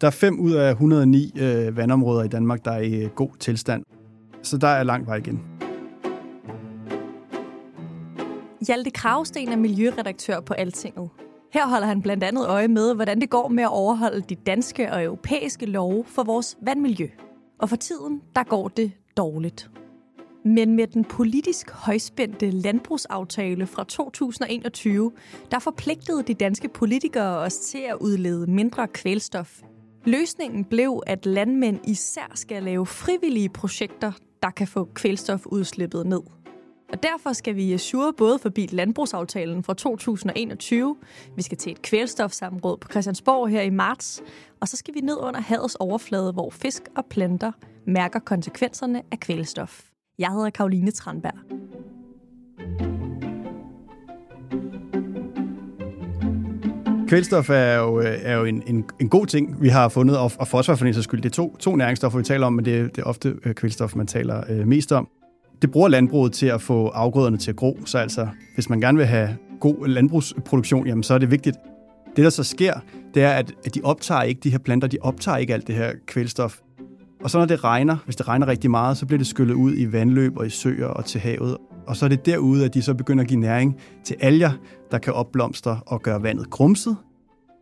[0.00, 3.30] Der er 5 ud af 109 øh, vandområder i Danmark, der er i øh, god
[3.40, 3.84] tilstand.
[4.42, 5.42] Så der er langt vej igen.
[8.66, 11.08] Hjalte Kravsten er miljøredaktør på Altinget.
[11.52, 14.92] Her holder han blandt andet øje med, hvordan det går med at overholde de danske
[14.92, 17.08] og europæiske love for vores vandmiljø.
[17.58, 19.70] Og for tiden, der går det dårligt.
[20.44, 25.12] Men med den politisk højspændte landbrugsaftale fra 2021,
[25.50, 29.62] der forpligtede de danske politikere os til at udlede mindre kvælstof.
[30.04, 34.12] Løsningen blev, at landmænd især skal lave frivillige projekter,
[34.42, 36.20] der kan få kvælstofudslippet ned.
[36.92, 40.96] Og derfor skal vi assure både forbi landbrugsaftalen fra 2021,
[41.36, 44.22] vi skal til et kvælstofsamråd på Christiansborg her i marts,
[44.60, 47.52] og så skal vi ned under havets overflade, hvor fisk og planter
[47.86, 49.82] mærker konsekvenserne af kvælstof.
[50.18, 51.60] Jeg hedder Karoline Tranberg.
[57.10, 60.32] Kvælstof er jo, øh, er jo en, en, en god ting, vi har fundet, og,
[60.38, 61.22] og fosfor for den sags skyld.
[61.22, 63.96] Det er to, to næringsstoffer, vi taler om, men det, det er ofte øh, kvælstof,
[63.96, 65.08] man taler øh, mest om.
[65.62, 68.98] Det bruger landbruget til at få afgrøderne til at gro, så altså, hvis man gerne
[68.98, 71.56] vil have god landbrugsproduktion, jamen så er det vigtigt.
[72.16, 72.74] Det, der så sker,
[73.14, 75.74] det er, at, at de optager ikke, de her planter, de optager ikke alt det
[75.74, 76.58] her kvælstof.
[77.24, 79.74] Og så når det regner, hvis det regner rigtig meget, så bliver det skyllet ud
[79.76, 81.56] i vandløb og i søer og til havet.
[81.86, 84.50] Og så er det derude, at de så begynder at give næring til alger,
[84.90, 86.96] der kan opblomstre og gøre vandet grumset.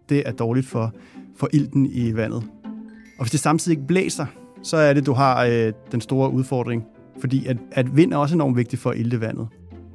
[0.09, 0.93] Det er dårligt for,
[1.37, 2.43] for ilten i vandet.
[3.19, 4.27] Og hvis det samtidig ikke blæser,
[4.63, 6.85] så er det, du har øh, den store udfordring.
[7.21, 9.49] Fordi at, at vind er også enormt vigtigt for ilte vandet.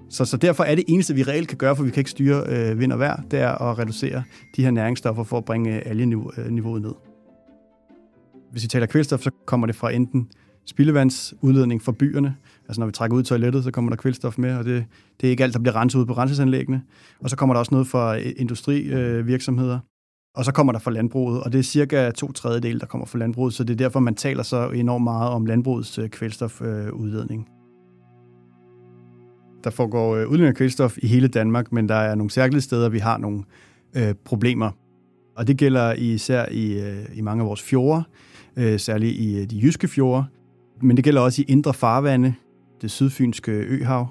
[0.10, 2.44] Så, så derfor er det eneste, vi reelt kan gøre, for vi kan ikke styre
[2.48, 4.24] øh, vind og vejr, det er at reducere
[4.56, 6.94] de her næringsstoffer for at bringe øh, algeniveauet øh, ned.
[8.52, 10.28] Hvis vi taler kvælstof, så kommer det fra enten
[10.66, 12.36] spildevandsudledning fra byerne.
[12.68, 14.86] Altså når vi trækker ud i toilettet, så kommer der kvælstof med, og det,
[15.22, 16.82] det er ikke alt, der bliver renset ud på rensesanlæggene.
[17.20, 19.80] Og så kommer der også noget fra øh, industrivirksomheder.
[20.36, 23.20] Og så kommer der fra landbruget, og det er cirka to tredjedel, der kommer fra
[23.20, 27.48] landbruget, så det er derfor, man taler så enormt meget om landbrugets øh, kvælstofudledning.
[29.64, 32.90] Der foregår øh, udledning af kvælstof i hele Danmark, men der er nogle særlige steder,
[32.90, 33.44] vi har nogle
[33.96, 34.72] øh, problemer.
[35.36, 38.04] Og det gælder især i, øh, i mange af vores fjorde,
[38.58, 40.26] øh, særligt i de jyske fjorde,
[40.84, 42.34] men det gælder også i indre farvande,
[42.82, 44.08] det sydfynske øhav,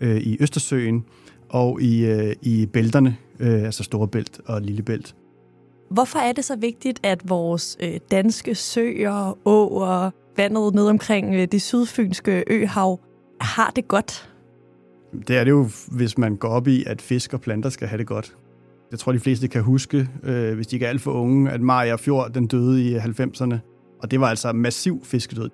[0.00, 1.04] øh, i Østersøen
[1.48, 5.14] og i, øh, i bælterne, øh, altså Store Bælt og Lille Bælt.
[5.90, 11.48] Hvorfor er det så vigtigt, at vores øh, danske søer, åer, vandet ned omkring øh,
[11.52, 13.00] det sydfynske øhav
[13.40, 14.30] har det godt?
[15.28, 17.98] Det er det jo, hvis man går op i, at fisk og planter skal have
[17.98, 18.36] det godt.
[18.90, 21.60] Jeg tror, de fleste kan huske, øh, hvis de ikke er alt for unge, at
[21.60, 23.56] Maja Fjord den døde i 90'erne.
[24.02, 25.50] Og det var altså massiv fiskedød.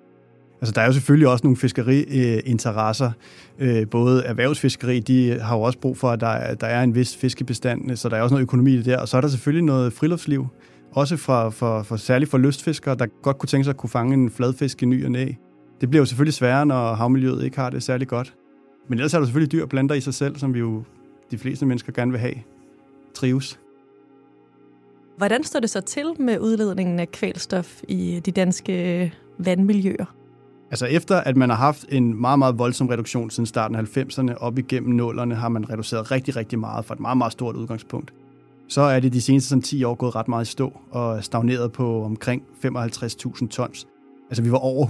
[0.61, 3.11] Altså, der er jo selvfølgelig også nogle fiskeriinteresser.
[3.59, 7.17] Øh, både erhvervsfiskeri, de har jo også brug for, at der, der er en vis
[7.17, 8.97] fiskebestand, så der er også noget økonomi i det der.
[8.97, 10.47] Og så er der selvfølgelig noget friluftsliv,
[10.91, 14.13] også fra, for, for særligt for lystfiskere, der godt kunne tænke sig at kunne fange
[14.13, 15.25] en fladfisk i ny og næ.
[15.81, 18.33] Det bliver jo selvfølgelig sværere, når havmiljøet ikke har det særlig godt.
[18.89, 20.83] Men ellers er der selvfølgelig dyr og planter i sig selv, som vi jo
[21.31, 22.35] de fleste mennesker gerne vil have
[23.13, 23.59] trives.
[25.17, 30.20] Hvordan står det så til med udledningen af kvælstof i de danske vandmiljøer?
[30.71, 34.33] Altså efter at man har haft en meget, meget voldsom reduktion siden starten af 90'erne,
[34.37, 38.13] op igennem nullerne, har man reduceret rigtig, rigtig meget fra et meget, meget stort udgangspunkt.
[38.67, 41.71] Så er det de seneste sådan, 10 år gået ret meget i stå og stagneret
[41.71, 43.87] på omkring 55.000 tons.
[44.29, 44.87] Altså vi var over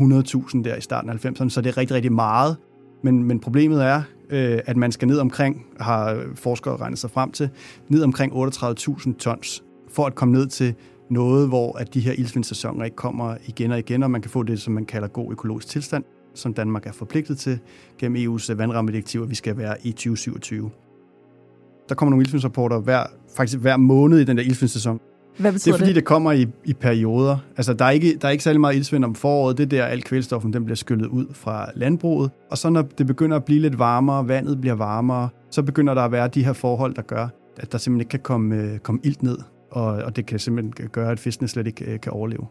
[0.56, 2.58] 100.000 der i starten af 90'erne, så det er rigtig, rigtig meget.
[3.03, 7.31] Men, men problemet er, øh, at man skal ned omkring, har forskere regnet sig frem
[7.31, 7.50] til,
[7.90, 10.76] ned omkring 38.000 tons, for at komme ned til
[11.11, 14.43] noget, hvor at de her ildsvindssæsoner ikke kommer igen og igen, og man kan få
[14.43, 16.03] det, som man kalder god økologisk tilstand,
[16.34, 17.59] som Danmark er forpligtet til
[17.97, 20.72] gennem EU's vandrammedirektiv, at vi skal være i 2027.
[21.90, 23.03] Der kommer nogle ildsvindsrapporter hver,
[23.35, 24.99] faktisk hver måned i den der ildsvindssæson.
[25.37, 25.75] Hvad betyder det?
[25.75, 25.96] er fordi, det?
[25.96, 27.37] det kommer i, i perioder.
[27.57, 29.57] Altså, der er, ikke, der er ikke særlig meget ildsvind om foråret.
[29.57, 32.31] Det er der, al kvælstoffen den bliver skyllet ud fra landbruget.
[32.52, 36.02] Og så når det begynder at blive lidt varmere, vandet bliver varmere, så begynder der
[36.02, 39.02] at være de her forhold, der gør, at der simpelthen ikke kan komme, øh, komme
[39.03, 39.37] ilt ned
[39.72, 42.47] og, og det kan simpelthen gøre, at fiskene slet ikke øh, kan overleve.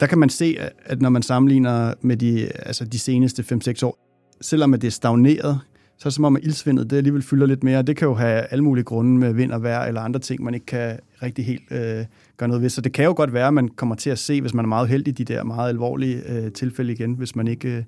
[0.00, 3.98] Der kan man se, at når man sammenligner med de, altså de seneste 5-6 år,
[4.40, 5.60] selvom det er stagneret,
[5.98, 7.82] så er det som om, at ildsvindet det alligevel fylder lidt mere.
[7.82, 10.54] Det kan jo have alle mulige grunde med vind og vejr eller andre ting, man
[10.54, 12.04] ikke kan rigtig helt øh,
[12.36, 12.68] gøre noget ved.
[12.68, 14.68] Så det kan jo godt være, at man kommer til at se, hvis man er
[14.68, 17.82] meget heldig, de der meget alvorlige øh, tilfælde igen, hvis man, ikke, øh,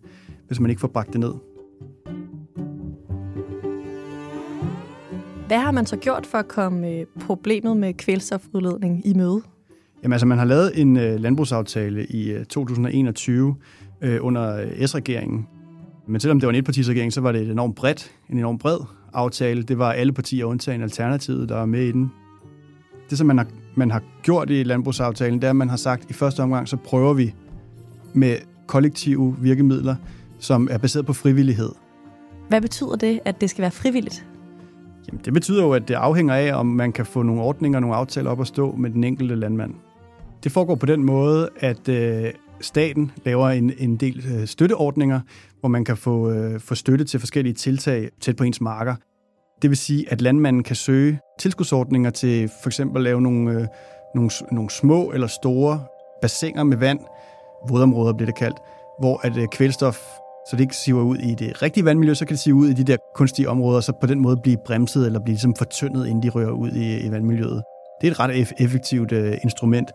[0.46, 1.32] hvis man ikke får bragt det ned.
[5.46, 9.42] Hvad har man så gjort for at komme øh, problemet med kvælstofudledning i møde?
[10.02, 13.56] Jamen altså, man har lavet en øh, landbrugsaftale i øh, 2021
[14.02, 15.46] øh, under øh, S-regeringen.
[16.06, 18.78] Men selvom det var en etpartisregering, så var det et enormt bredt, en enormt bred
[19.12, 19.62] aftale.
[19.62, 22.12] Det var alle partier undtagen Alternativet, der var med i den.
[23.10, 26.04] Det, som man har, man har gjort i landbrugsaftalen, det er, at man har sagt,
[26.04, 27.34] at i første omgang, så prøver vi
[28.12, 28.36] med
[28.66, 29.96] kollektive virkemidler,
[30.38, 31.70] som er baseret på frivillighed.
[32.48, 34.26] Hvad betyder det, at det skal være frivilligt?
[35.08, 37.81] Jamen, det betyder jo, at det afhænger af, om man kan få nogle ordninger og
[37.81, 39.75] nogle aftaler op at stå med den enkelte landmand.
[40.44, 45.20] Det foregår på den måde, at øh, staten laver en, en del øh, støtteordninger,
[45.60, 48.94] hvor man kan få, øh, få støtte til forskellige tiltag tæt på ens marker.
[49.62, 53.66] Det vil sige, at landmanden kan søge tilskudsordninger til for eksempel at lave nogle, øh,
[54.14, 55.84] nogle, nogle små eller store
[56.22, 57.00] bassiner med vand,
[57.69, 58.56] vådområder bliver det kaldt,
[59.00, 59.98] hvor at øh, kvælstof,
[60.46, 62.72] så det ikke siver ud i det rigtige vandmiljø, så kan det sive ud i
[62.72, 66.06] de der kunstige områder, og så på den måde blive bremset eller blive ligesom fortyndet,
[66.06, 67.62] inden de rører ud i, i vandmiljøet.
[68.00, 69.92] Det er et ret effektivt øh, instrument.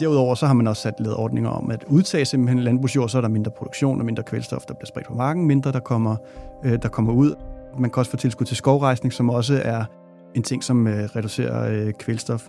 [0.00, 3.22] Derudover så har man også sat lavet ordninger om at udtage simpelthen landbrugsjord, så er
[3.22, 6.16] der mindre produktion og mindre kvælstof, der bliver spredt på marken, mindre der kommer,
[6.64, 7.34] øh, der kommer ud.
[7.78, 9.84] Man kan også få tilskud til skovrejsning, som også er
[10.34, 12.48] en ting, som øh, reducerer øh, kvælstof.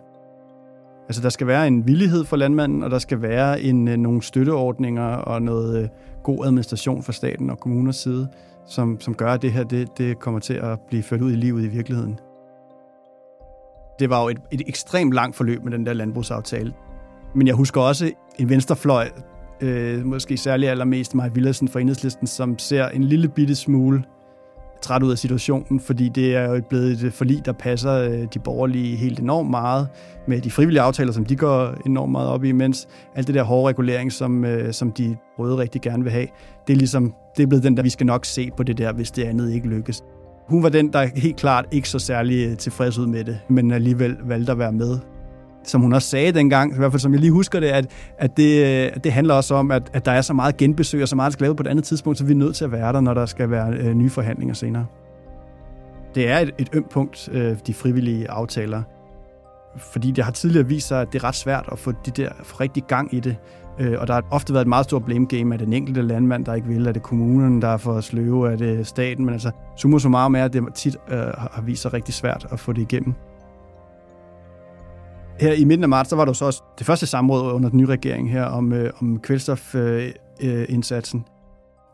[1.11, 4.21] Altså der skal være en villighed for landmanden, og der skal være en, øh, nogle
[4.21, 5.89] støtteordninger og noget øh,
[6.23, 8.27] god administration fra staten og kommuners side,
[8.67, 11.35] som, som gør, at det her det, det kommer til at blive ført ud i
[11.35, 12.19] livet i virkeligheden.
[13.99, 16.73] Det var jo et, et ekstremt langt forløb med den der landbrugsaftale.
[17.35, 19.09] Men jeg husker også en venstrefløj,
[19.61, 24.03] øh, måske særligt allermest Maja Villersen fra Enhedslisten, som ser en lille bitte smule
[24.81, 28.27] træt ud af situationen, fordi det er jo blevet et øh, forlig, der passer øh,
[28.33, 29.87] de borgerlige helt enormt meget,
[30.27, 33.43] med de frivillige aftaler, som de går enormt meget op i, mens alt det der
[33.43, 36.27] hårde regulering, som, øh, som de røde rigtig gerne vil have,
[36.67, 38.93] det er ligesom, det er blevet den der, vi skal nok se på det der,
[38.93, 40.03] hvis det andet ikke lykkes.
[40.47, 44.17] Hun var den, der helt klart ikke så særlig tilfreds ud med det, men alligevel
[44.23, 44.99] valgte at være med
[45.63, 48.37] som hun også sagde dengang, i hvert fald som jeg lige husker det, at, at
[48.37, 51.15] det, at det handler også om, at, at der er så meget genbesøg og så
[51.15, 52.93] meget, der skal laves på et andet tidspunkt, så vi er nødt til at være
[52.93, 54.85] der, når der skal være øh, nye forhandlinger senere.
[56.15, 58.83] Det er et, et ømt punkt, øh, de frivillige aftaler,
[59.77, 62.29] fordi det har tidligere vist sig, at det er ret svært at få de der
[62.43, 63.35] få rigtig gang i det.
[63.79, 66.45] Øh, og der har ofte været et meget stort blame game at den enkelte landmand,
[66.45, 69.51] der ikke vil, er det kommunen, der er for sløve, er det staten, men altså
[69.75, 72.81] summa summarum er, at det tit øh, har vist sig rigtig svært at få det
[72.81, 73.13] igennem.
[75.41, 77.77] Her i midten af marts, der var der så også det første samråd under den
[77.77, 81.19] nye regering her om, øh, om kvælstofindsatsen.
[81.19, 81.25] Øh,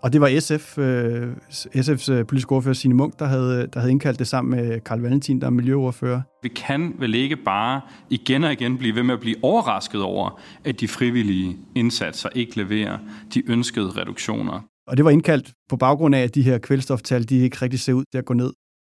[0.04, 1.32] og det var SF, øh,
[1.76, 5.00] SF's øh, politiske ordfører Signe Munk, der havde, der havde indkaldt det sammen med Karl
[5.00, 6.22] Valentin, der er miljøordfører.
[6.44, 10.40] Vi kan vel ikke bare igen og igen blive ved med at blive overrasket over,
[10.66, 12.98] at de frivillige indsatser ikke leverer
[13.34, 14.62] de ønskede reduktioner.
[14.88, 17.94] Og det var indkaldt på baggrund af, at de her kvælstoftal, de ikke rigtig ser
[17.94, 18.52] ud til at gå ned.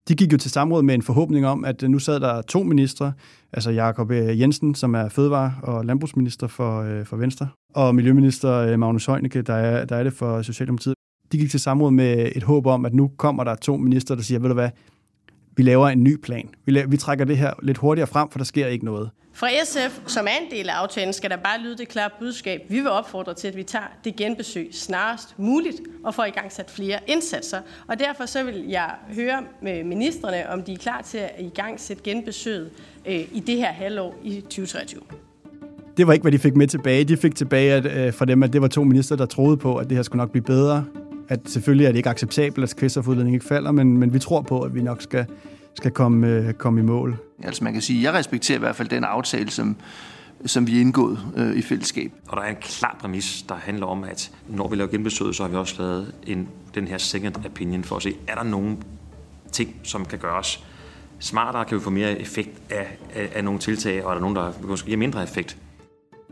[0.09, 2.63] De gik jo til samråd med en forhåbning om, at øh, nu sad der to
[2.63, 3.13] ministre,
[3.53, 8.53] altså Jakob øh, Jensen, som er fødevare- og landbrugsminister for, øh, for Venstre, og miljøminister
[8.53, 10.95] øh, Magnus Heunicke, der er, der er det for Socialdemokratiet.
[11.33, 14.23] De gik til samråd med et håb om, at nu kommer der to minister, der
[14.23, 14.71] siger, ved du hvad,
[15.57, 16.49] vi laver en ny plan.
[16.65, 19.11] Vi, laver, vi trækker det her lidt hurtigere frem, for der sker ikke noget.
[19.33, 22.61] Fra SF, som er en del af aftalen, skal der bare lyde det klare budskab.
[22.69, 26.53] Vi vil opfordre til, at vi tager det genbesøg snarest muligt og får i gang
[26.53, 27.61] sat flere indsatser.
[27.87, 31.49] Og derfor så vil jeg høre med ministerne, om de er klar til at i
[31.49, 32.71] gang sætte genbesøget
[33.07, 35.01] øh, i det her halvår i 2023.
[35.97, 37.05] Det var ikke, hvad de fik med tilbage.
[37.05, 39.77] De fik tilbage at, øh, fra dem, at det var to minister, der troede på,
[39.77, 40.85] at det her skulle nok blive bedre.
[41.31, 44.61] At selvfølgelig er det ikke acceptabelt, at kvælstofudledning ikke falder, men, men vi tror på,
[44.61, 45.27] at vi nok skal,
[45.75, 47.17] skal komme, øh, komme i mål.
[47.43, 49.77] Altså man kan sige, jeg respekterer i hvert fald den aftale, som,
[50.47, 52.13] som vi er indgået øh, i fællesskab.
[52.29, 55.43] Og der er en klar præmis, der handler om, at når vi laver genbesøget, så
[55.43, 58.77] har vi også lavet en, den her second opinion for at se, er der nogle
[59.53, 60.65] ting, som kan gøres
[61.19, 61.65] smartere?
[61.65, 64.53] Kan vi få mere effekt af, af, af nogle tiltag, og er der nogen, der
[64.63, 65.57] måske giver mindre effekt?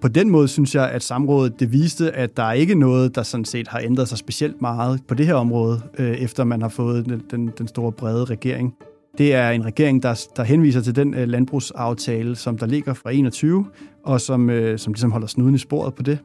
[0.00, 3.22] På den måde synes jeg, at samrådet det viste, at der er ikke noget, der
[3.22, 6.68] sådan set har ændret sig specielt meget på det her område, øh, efter man har
[6.68, 8.74] fået den, den, den store brede regering.
[9.18, 13.10] Det er en regering, der, der henviser til den øh, landbrugsaftale, som der ligger fra
[13.10, 13.66] 21,
[14.04, 16.18] og som, øh, som ligesom holder snuden i sporet på det.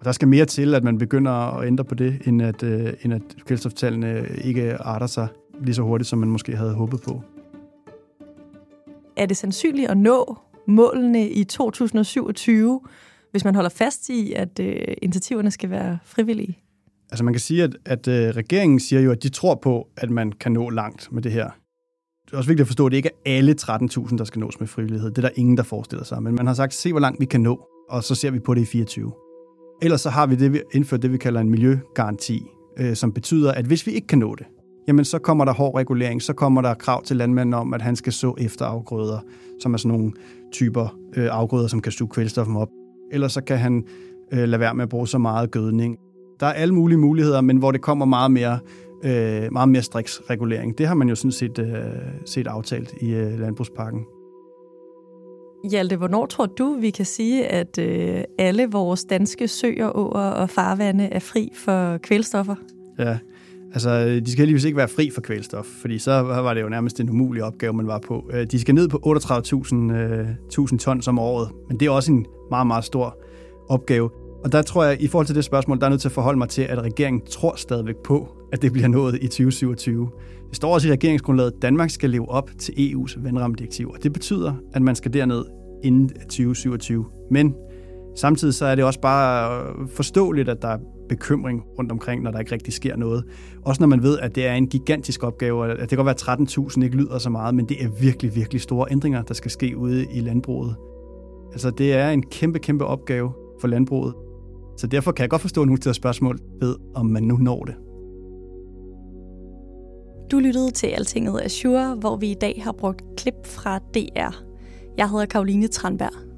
[0.00, 2.92] Og der skal mere til, at man begynder at ændre på det, end at, øh,
[3.02, 5.28] end at kvælstoftallene øh, ikke arter sig
[5.60, 7.22] lige så hurtigt, som man måske havde håbet på.
[9.16, 12.80] Er det sandsynligt at nå målene i 2027,
[13.30, 16.58] hvis man holder fast i, at øh, initiativerne skal være frivillige?
[17.10, 20.10] Altså man kan sige, at, at øh, regeringen siger jo, at de tror på, at
[20.10, 21.50] man kan nå langt med det her.
[22.26, 24.60] Det er også vigtigt at forstå, at det ikke er alle 13.000, der skal nås
[24.60, 25.10] med frivillighed.
[25.10, 26.22] Det er der ingen, der forestiller sig.
[26.22, 28.54] Men man har sagt, se hvor langt vi kan nå, og så ser vi på
[28.54, 29.12] det i 24.
[29.82, 32.42] Ellers så har vi det, vi indført det, vi kalder en miljøgaranti,
[32.78, 34.46] øh, som betyder, at hvis vi ikke kan nå det,
[34.88, 37.96] jamen så kommer der hård regulering, så kommer der krav til landmanden om, at han
[37.96, 39.18] skal så efter afgrøder,
[39.60, 40.12] som er sådan nogle
[40.52, 42.68] typer øh, afgrøder, som kan suge kvælstoffen op.
[43.12, 43.84] Ellers så kan han
[44.32, 45.98] øh, lade være med at bruge så meget gødning.
[46.40, 48.58] Der er alle mulige muligheder, men hvor det kommer meget mere,
[49.04, 50.78] øh, meget mere striks regulering.
[50.78, 51.76] Det har man jo sådan set, øh,
[52.26, 54.04] set aftalt i øh, landbrugspakken.
[55.70, 60.50] Hjalte, hvornår tror du, vi kan sige, at øh, alle vores danske søer, åer og
[60.50, 62.54] farvande er fri for kvælstoffer?
[62.98, 63.18] Ja,
[63.74, 67.00] altså de skal heldigvis ikke være fri for kvælstof, fordi så var det jo nærmest
[67.00, 68.30] en umulig opgave, man var på.
[68.32, 72.26] Øh, de skal ned på 38.000 øh, tons om året, men det er også en
[72.50, 73.18] meget, meget stor
[73.68, 74.10] opgave.
[74.44, 76.38] Og der tror jeg, i forhold til det spørgsmål, der er nødt til at forholde
[76.38, 80.08] mig til, at regeringen tror stadigvæk på, at det bliver nået i 2027.
[80.48, 84.12] Det står også i regeringsgrundlaget, at Danmark skal leve op til EU's vandrammedirektiv, og det
[84.12, 85.44] betyder, at man skal derned
[85.84, 87.04] inden 2027.
[87.30, 87.54] Men
[88.16, 92.52] samtidig så er det også bare forståeligt, at der bekymring rundt omkring, når der ikke
[92.52, 93.24] rigtig sker noget.
[93.62, 96.36] Også når man ved, at det er en gigantisk opgave, at det kan godt være
[96.68, 99.76] 13.000 ikke lyder så meget, men det er virkelig, virkelig store ændringer, der skal ske
[99.76, 100.76] ude i landbruget.
[101.52, 104.14] Altså det er en kæmpe, kæmpe opgave for landbruget.
[104.76, 107.74] Så derfor kan jeg godt forstå nogle til spørgsmål ved, om man nu når det.
[110.30, 114.44] Du lyttede til Altinget Azure, hvor vi i dag har brugt klip fra DR.
[114.98, 116.33] Jeg hedder Karoline Tranberg.